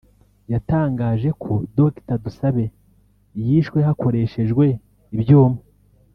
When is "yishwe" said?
3.47-3.79